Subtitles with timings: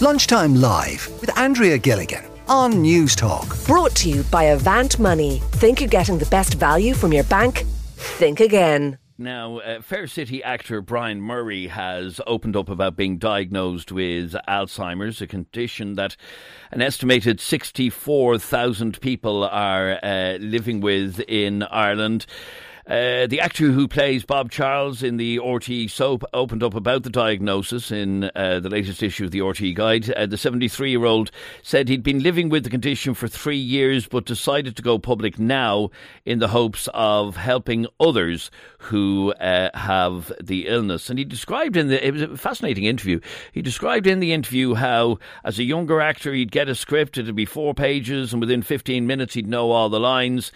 [0.00, 3.56] Lunchtime Live with Andrea Gilligan on News Talk.
[3.66, 5.42] Brought to you by Avant Money.
[5.54, 7.64] Think you're getting the best value from your bank?
[7.96, 8.98] Think again.
[9.18, 15.20] Now, uh, Fair City actor Brian Murray has opened up about being diagnosed with Alzheimer's,
[15.20, 16.14] a condition that
[16.70, 22.24] an estimated 64,000 people are uh, living with in Ireland.
[22.88, 27.10] Uh, the actor who plays Bob Charles in the RTE soap opened up about the
[27.10, 30.10] diagnosis in uh, the latest issue of the RTE Guide.
[30.12, 31.30] Uh, the 73 year old
[31.62, 35.38] said he'd been living with the condition for three years but decided to go public
[35.38, 35.90] now
[36.24, 41.10] in the hopes of helping others who uh, have the illness.
[41.10, 43.20] And he described in the, it was a fascinating interview.
[43.52, 47.36] He described in the interview how, as a younger actor, he'd get a script, it'd
[47.36, 50.52] be four pages, and within 15 minutes, he'd know all the lines.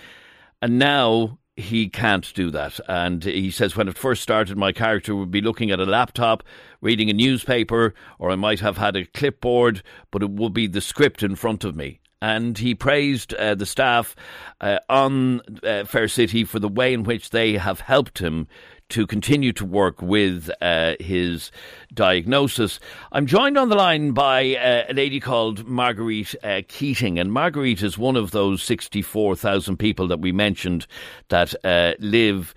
[0.62, 2.80] And now he can't do that.
[2.88, 6.42] And he says, when it first started, my character would be looking at a laptop,
[6.80, 10.80] reading a newspaper, or I might have had a clipboard, but it would be the
[10.80, 12.00] script in front of me.
[12.22, 14.14] And he praised uh, the staff
[14.60, 18.46] uh, on uh, Fair City for the way in which they have helped him
[18.92, 21.50] to continue to work with uh, his
[21.94, 22.78] diagnosis.
[23.10, 27.82] I'm joined on the line by uh, a lady called Marguerite uh, Keating, and Marguerite
[27.82, 30.86] is one of those 64,000 people that we mentioned
[31.28, 32.54] that uh, live.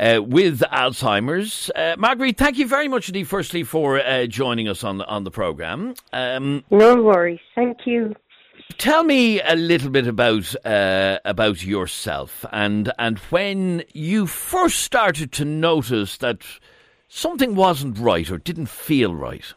[0.00, 1.70] Uh, with Alzheimer's.
[1.76, 5.30] Uh, Marguerite, thank you very much indeed, firstly, for joining us on the, on the
[5.30, 5.94] programme.
[6.12, 7.38] Um, no worries.
[7.54, 8.12] Thank you.
[8.78, 15.32] Tell me a little bit about uh, about yourself and and when you first started
[15.32, 16.42] to notice that
[17.08, 19.54] something wasn't right or didn't feel right.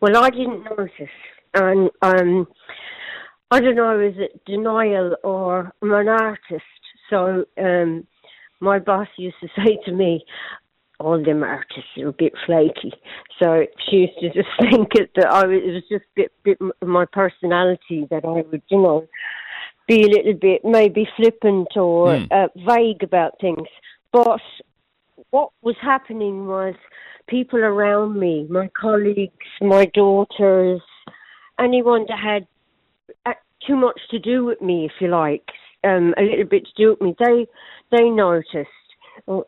[0.00, 1.10] Well, I didn't notice,
[1.54, 2.46] and um,
[3.50, 6.64] I don't know, is it denial or I'm an artist?
[7.10, 8.06] So um,
[8.60, 10.24] my boss used to say to me,
[11.00, 12.92] all of them artists are a bit flaky.
[13.40, 16.32] So she used to just think it, that I was, it was just a bit,
[16.44, 19.06] bit of my personality that I would, you know,
[19.86, 22.28] be a little bit maybe flippant or mm.
[22.30, 23.66] uh, vague about things.
[24.12, 24.40] But
[25.30, 26.74] what was happening was
[27.28, 30.80] people around me, my colleagues, my daughters,
[31.60, 32.46] anyone that had
[33.24, 33.34] uh,
[33.66, 35.44] too much to do with me, if you like,
[35.84, 37.46] um, a little bit to do with me, they
[37.90, 38.68] they noticed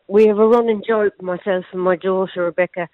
[0.07, 2.87] we have a running joke, myself and my daughter Rebecca.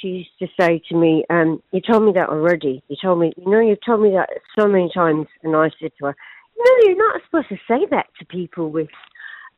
[0.00, 2.82] She used to say to me, um, "You told me that already.
[2.88, 5.92] You told me, you know, you've told me that so many times." And I said
[5.98, 6.16] to her,
[6.56, 8.88] "No, you're not supposed to say that to people with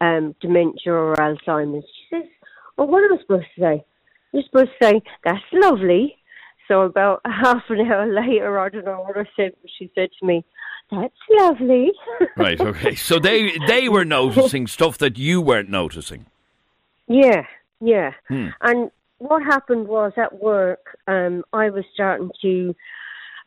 [0.00, 2.28] um, dementia or Alzheimer's." She says,
[2.76, 3.84] "Well, what am I supposed to say?
[4.32, 6.16] You're supposed to say that's lovely."
[6.68, 10.08] So about half an hour later, I don't know what I said, but she said
[10.18, 10.44] to me,
[10.90, 11.92] "That's lovely."
[12.36, 12.60] right.
[12.60, 12.94] Okay.
[12.94, 16.26] So they they were noticing stuff that you weren't noticing.
[17.12, 17.42] Yeah,
[17.80, 18.12] yeah.
[18.28, 18.48] Hmm.
[18.60, 22.74] And what happened was at work, um, I was starting to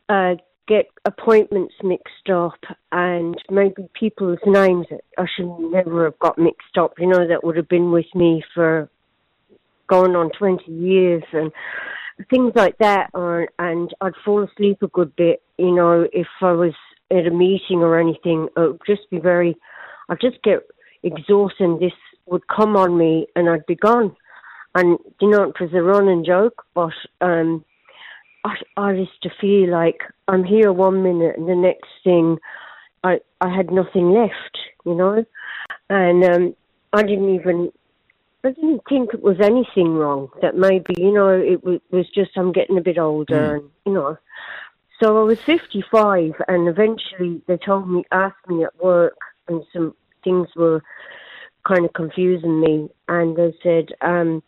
[0.08, 0.34] uh,
[0.68, 2.58] get appointments mixed up
[2.92, 7.44] and maybe people's names that I should never have got mixed up, you know, that
[7.44, 8.88] would have been with me for
[9.88, 11.52] going on 20 years and
[12.30, 13.10] things like that.
[13.14, 16.74] Or, and I'd fall asleep a good bit, you know, if I was
[17.10, 18.48] at a meeting or anything.
[18.56, 19.56] It would just be very,
[20.08, 20.66] I'd just get
[21.02, 21.78] exhausted.
[21.80, 21.92] This
[22.26, 24.14] would come on me and I'd be gone.
[24.74, 27.64] And you know, it was a running joke, but um,
[28.44, 32.38] I, I used to feel like I'm here one minute and the next thing,
[33.02, 35.24] I I had nothing left, you know,
[35.88, 36.56] and um,
[36.92, 37.72] I didn't even.
[38.44, 40.28] I didn't think it was anything wrong.
[40.40, 43.54] That maybe you know it was, was just I'm getting a bit older, mm.
[43.60, 44.18] and you know.
[45.02, 49.94] So I was 55, and eventually they told me, asked me at work, and some
[50.24, 50.82] things were
[51.66, 52.88] kind of confusing me.
[53.08, 54.42] And they said, um,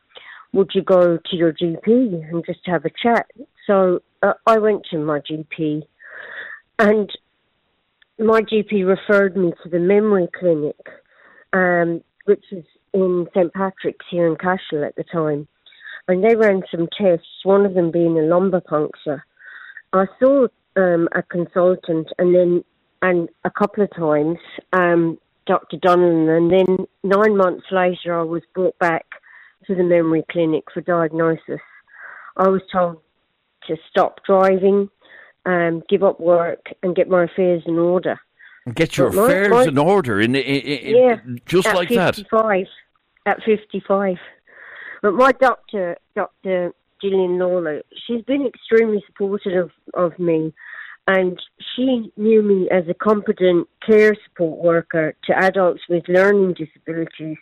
[0.52, 1.86] would you go to your GP
[2.30, 3.26] and just have a chat?
[3.66, 5.82] So uh, I went to my GP
[6.78, 7.10] and
[8.18, 10.76] my GP referred me to the memory clinic,
[11.52, 13.52] um, which is in St.
[13.52, 15.46] Patrick's here in Cashel at the time.
[16.08, 19.24] And they ran some tests, one of them being a lumbar puncture.
[19.92, 22.64] I saw um, a consultant and then,
[23.03, 24.38] and a couple of times,
[24.72, 25.18] um,
[25.48, 25.78] Dr.
[25.78, 29.06] Donnellan, and then nine months later, I was brought back
[29.66, 31.60] to the memory clinic for diagnosis.
[32.36, 33.00] I was told
[33.66, 34.91] to stop driving,
[35.47, 38.21] um, give up work, and get my affairs in order.
[38.74, 41.16] Get your affairs my, in order, in, in, in yeah,
[41.47, 42.66] just like 55,
[43.24, 43.39] that.
[43.39, 44.16] At 55.
[45.00, 46.72] But my doctor, Dr.
[47.00, 50.53] Gillian Lawler, she's been extremely supportive of, of me
[51.09, 51.41] and
[51.75, 57.39] she knew me as a competent care support worker to adults with learning disabilities.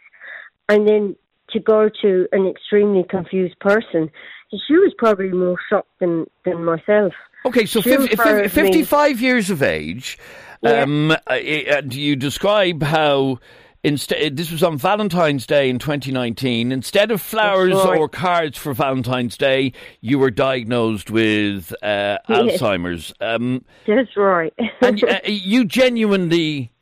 [0.68, 1.16] And then
[1.50, 4.08] to go to an extremely confused person,
[4.50, 7.12] she was probably more shocked than, than myself.
[7.44, 10.16] Okay, so 50, 50, 55 years of age.
[10.62, 10.82] Yeah.
[10.82, 13.40] Um, uh, and you describe how
[13.86, 16.72] Instead, this was on Valentine's Day in 2019.
[16.72, 17.96] Instead of flowers right.
[18.00, 22.60] or cards for Valentine's Day, you were diagnosed with uh, yes.
[22.60, 23.14] Alzheimer's.
[23.20, 24.52] Um, That's right.
[24.80, 26.72] and uh, you genuinely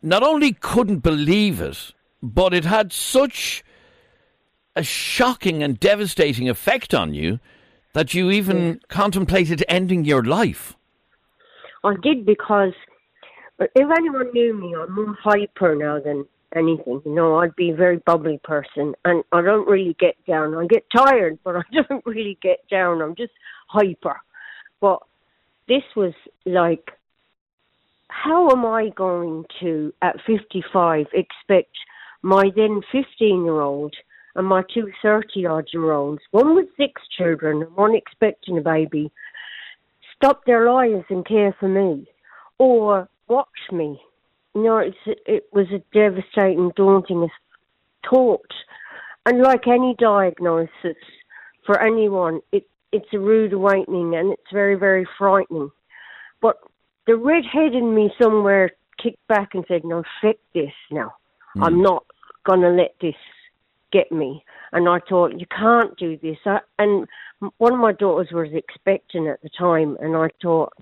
[0.00, 1.90] not only couldn't believe it,
[2.22, 3.64] but it had such
[4.76, 7.40] a shocking and devastating effect on you
[7.94, 10.76] that you even contemplated ending your life.
[11.82, 12.74] I did because
[13.58, 13.68] if
[13.98, 17.02] anyone knew me, I'm more hyper now than anything.
[17.04, 20.54] You know, I'd be a very bubbly person, and I don't really get down.
[20.54, 23.02] I get tired, but I don't really get down.
[23.02, 23.32] I'm just
[23.68, 24.20] hyper.
[24.80, 25.00] But
[25.68, 26.14] this was
[26.46, 26.90] like,
[28.08, 31.74] how am I going to, at 55, expect
[32.22, 33.94] my then 15 year old
[34.34, 38.60] and my two 30 odd year olds, one with six children and one expecting a
[38.60, 39.12] baby,
[40.16, 42.06] stop their lives and care for me
[42.58, 44.00] or watch me
[44.54, 44.96] no, it's,
[45.26, 47.28] it was a devastating, daunting
[48.08, 48.52] thought.
[49.26, 50.96] And like any diagnosis
[51.64, 55.70] for anyone, it, it's a rude awakening and it's very, very frightening.
[56.40, 56.58] But
[57.06, 58.70] the redhead in me somewhere
[59.02, 61.14] kicked back and said, no, fuck this now.
[61.56, 61.66] Mm.
[61.66, 62.04] I'm not
[62.44, 63.14] going to let this
[63.92, 64.44] get me.
[64.72, 66.36] And I thought, you can't do this.
[66.44, 67.06] I, and
[67.58, 70.72] one of my daughters was expecting at the time, and I thought,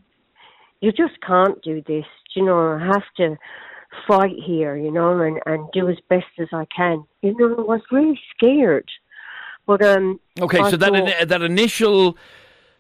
[0.82, 2.05] you just can't do this.
[2.37, 3.37] You know, I have to
[4.06, 7.05] fight here, you know, and, and do as best as I can.
[7.23, 8.90] You know, I was really scared.
[9.67, 12.19] But um Okay, I so thought, that that initial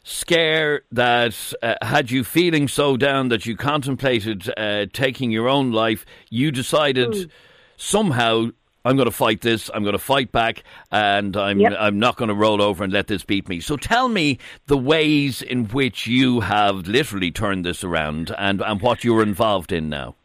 [0.04, 5.70] scare that uh, had you feeling so down that you contemplated uh, taking your own
[5.70, 7.30] life, you decided mm.
[7.76, 8.48] somehow
[8.84, 9.70] I'm going to fight this.
[9.72, 11.74] I'm going to fight back, and I'm yep.
[11.78, 13.60] I'm not going to roll over and let this beat me.
[13.60, 18.80] So tell me the ways in which you have literally turned this around, and and
[18.80, 20.16] what you're involved in now.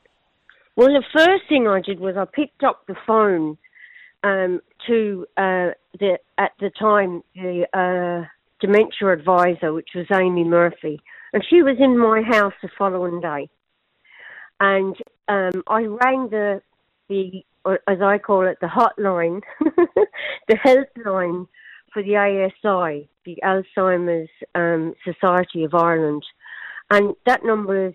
[0.76, 3.58] Well, the first thing I did was I picked up the phone
[4.24, 5.70] um, to uh,
[6.00, 8.28] the at the time the uh,
[8.60, 11.02] dementia advisor, which was Amy Murphy,
[11.34, 13.50] and she was in my house the following day,
[14.60, 14.96] and
[15.28, 16.62] um, I rang the
[17.10, 17.44] the
[17.88, 19.42] as I call it the hotline,
[20.48, 21.48] the helpline
[21.92, 26.24] for the ASI, the Alzheimer's um, Society of Ireland,
[26.90, 27.94] and that number is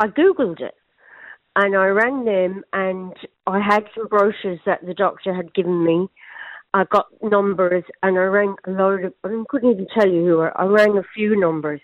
[0.00, 0.74] I googled it
[1.56, 3.12] and I rang them and
[3.46, 6.08] I had some brochures that the doctor had given me.
[6.72, 10.40] I got numbers and I rang a load of, I couldn't even tell you who,
[10.42, 11.80] I rang a few numbers.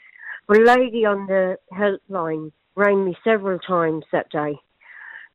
[0.46, 4.60] But a lady on the helpline rang me several times that day,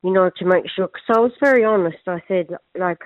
[0.03, 1.97] you know, to make sure, because I was very honest.
[2.07, 2.47] I said,
[2.77, 2.99] like,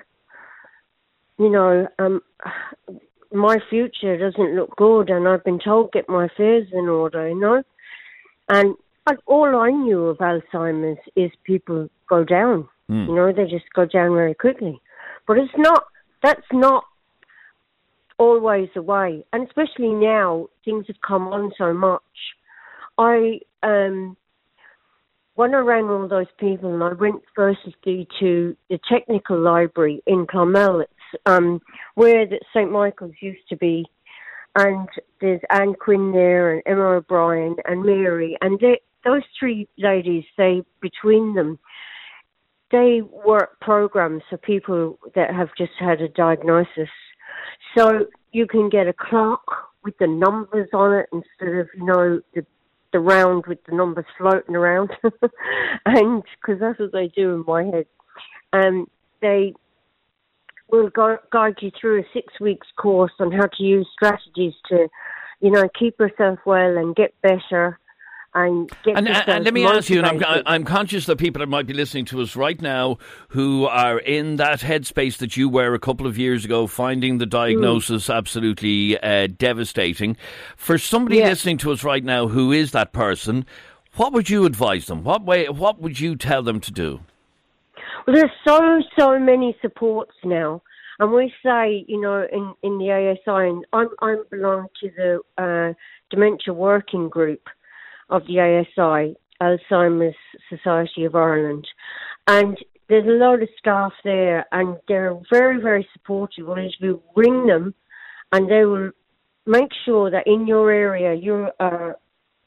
[1.38, 2.20] you know, um,
[3.32, 7.38] my future doesn't look good and I've been told get my affairs in order, you
[7.38, 7.62] know.
[8.48, 8.76] And
[9.26, 12.68] all I knew of Alzheimer's is people go down.
[12.90, 13.08] Mm.
[13.08, 14.80] You know, they just go down very quickly.
[15.26, 15.84] But it's not.
[16.22, 16.84] That's not
[18.18, 22.02] always the way, and especially now things have come on so much.
[22.98, 24.16] I um
[25.34, 30.26] when I rang all those people, and I went firstly to the technical library in
[30.30, 30.92] Carmel, it's
[31.26, 31.60] um,
[31.94, 33.84] where St Michael's used to be,
[34.56, 34.88] and
[35.20, 40.62] there's Anne Quinn there, and Emma O'Brien, and Mary, and they those three ladies, they
[40.80, 41.58] between them,
[42.70, 46.88] they work programs for people that have just had a diagnosis.
[47.76, 49.44] So you can get a clock
[49.82, 52.46] with the numbers on it instead of you know the
[52.94, 54.90] the round with the numbers floating around,
[55.84, 57.86] and because that's what they do in my head.
[58.52, 58.86] And
[59.20, 59.52] they
[60.70, 64.86] will guide you through a six weeks course on how to use strategies to,
[65.40, 67.80] you know, keep yourself well and get better
[68.34, 71.48] and get and, and, let me ask you, and I'm, I'm conscious that people that
[71.48, 72.98] might be listening to us right now
[73.28, 77.26] who are in that headspace that you were a couple of years ago, finding the
[77.26, 78.14] diagnosis mm.
[78.14, 80.16] absolutely uh, devastating.
[80.56, 81.28] For somebody yes.
[81.28, 83.46] listening to us right now who is that person,
[83.94, 85.04] what would you advise them?
[85.04, 85.48] What way?
[85.48, 87.00] What would you tell them to do?
[88.06, 90.60] Well, there's so so many supports now,
[90.98, 95.20] and we say, you know, in in the ASI, and I'm I belong to the
[95.38, 95.74] uh,
[96.10, 97.40] dementia working group
[98.10, 100.16] of the ASI, Alzheimer's
[100.48, 101.66] Society of Ireland.
[102.26, 102.56] And
[102.88, 106.48] there's a lot of staff there, and they're very, very supportive.
[106.50, 107.74] As we ring them,
[108.32, 108.90] and they will
[109.46, 111.92] make sure that in your area you're uh,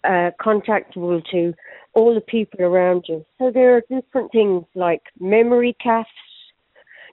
[0.03, 1.53] uh, contactable to
[1.93, 3.25] all the people around you.
[3.37, 6.05] So there are different things like memory cafés.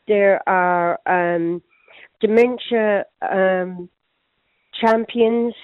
[0.07, 1.63] There are um,
[2.21, 3.89] dementia um,
[4.81, 5.55] champions.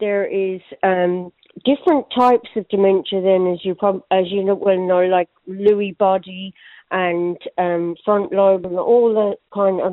[0.00, 1.32] There is um,
[1.64, 3.20] different types of dementia.
[3.22, 6.54] Then, as you prob- as you know, well know, like Lewy body
[6.90, 9.92] and um, front lobe and all the kind of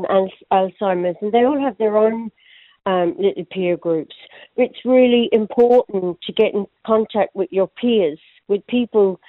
[0.52, 2.32] Alzheimer's, and they all have their own
[2.86, 4.16] um, little peer groups.
[4.56, 9.20] It's really important to get in contact with your peers, with people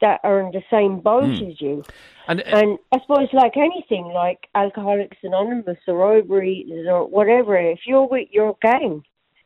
[0.00, 1.50] that are in the same boat mm.
[1.50, 1.82] as you.
[2.28, 7.80] And, uh, and, I suppose, like anything, like Alcoholics Anonymous or Overeaters or whatever, if
[7.86, 9.02] you're with your gang,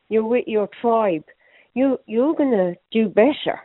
[0.08, 1.24] you're with your tribe,
[1.74, 3.60] you you're gonna do better.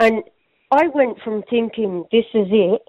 [0.00, 0.22] And
[0.70, 2.82] I went from thinking this is it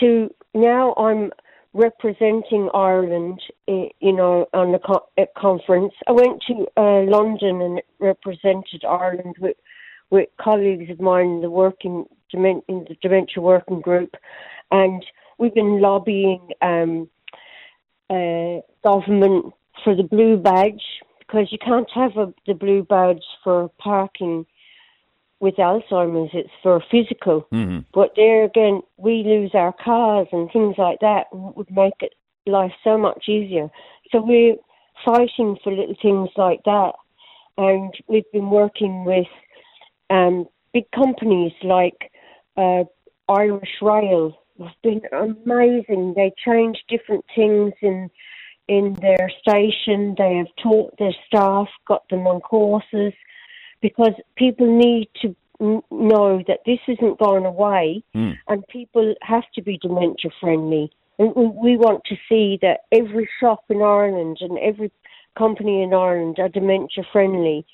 [0.00, 1.30] to now I'm
[1.74, 5.92] representing Ireland, eh, you know, on the co- conference.
[6.06, 9.56] I went to uh, London and represented Ireland with
[10.10, 14.14] with colleagues of mine in the working in the dementia working group,
[14.70, 15.04] and
[15.38, 17.08] we've been lobbying um,
[18.10, 20.82] uh, government for the blue badge
[21.28, 24.46] because you can't have a, the blue badge for parking
[25.40, 26.30] with Alzheimer's.
[26.32, 27.80] It's for physical, mm-hmm.
[27.92, 32.14] but there again, we lose our cars and things like that would make it
[32.46, 33.68] life so much easier.
[34.10, 34.56] So we're
[35.04, 36.92] fighting for little things like that,
[37.56, 39.28] and we've been working with
[40.10, 42.10] um, big companies like
[42.56, 42.84] uh,
[43.28, 46.14] Irish Rail They've been amazing.
[46.14, 48.10] They changed different things in
[48.68, 50.14] in their station.
[50.16, 53.12] They have taught their staff, got them on courses,
[53.80, 55.34] because people need to
[55.90, 58.36] know that this isn't going away, mm.
[58.46, 60.92] and people have to be dementia friendly.
[61.18, 64.92] And we want to see that every shop in Ireland and every
[65.36, 67.66] company in Ireland are dementia friendly.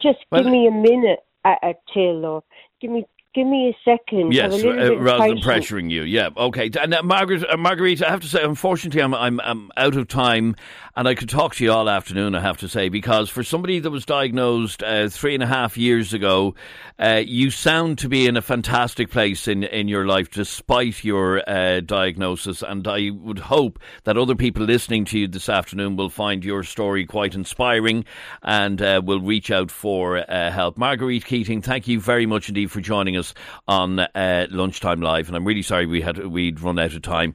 [0.00, 2.44] Just well, give me a minute at a till or
[2.80, 4.32] give me give me a second.
[4.32, 6.02] Yes, uh, rather than pressuring you.
[6.02, 6.70] Yeah, okay.
[6.80, 10.08] And uh, Margaret, uh, Marguerite, I have to say, unfortunately, I'm, I'm, I'm out of
[10.08, 10.56] time,
[10.96, 12.34] and I could talk to you all afternoon.
[12.34, 15.76] I have to say, because for somebody that was diagnosed uh, three and a half
[15.76, 16.54] years ago,
[16.98, 21.48] uh, you sound to be in a fantastic place in in your life, despite your
[21.48, 22.62] uh, diagnosis.
[22.62, 26.62] And I would hope that other people listening to you this afternoon will find your
[26.62, 28.06] story quite inspiring,
[28.42, 30.78] and will reach out for help.
[30.78, 33.34] Marguerite Keating, thank you very much indeed for joining us us
[33.66, 37.34] on uh, lunchtime live, and I'm really sorry we had we'd run out of time.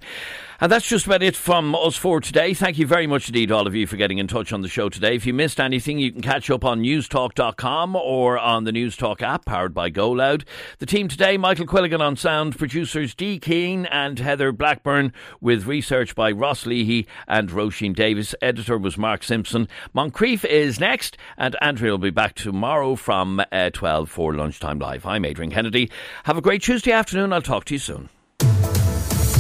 [0.62, 2.54] And that's just about it from us for today.
[2.54, 4.90] Thank you very much indeed, all of you, for getting in touch on the show
[4.90, 5.16] today.
[5.16, 9.46] If you missed anything, you can catch up on newstalk.com or on the Newstalk app
[9.46, 10.44] powered by GoLoud.
[10.78, 16.14] The team today, Michael Quilligan on sound, producers Dee Keane and Heather Blackburn, with research
[16.14, 18.36] by Ross Leahy and Roisin Davis.
[18.40, 19.68] Editor was Mark Simpson.
[19.96, 25.08] Moncrieff is next, and Andrea will be back tomorrow from uh, 12 for lunchtime live.
[25.08, 25.90] I'm Adrian Kennedy.
[26.26, 27.34] Have a great Tuesday afternoon.
[27.34, 28.10] I'll talk to you soon.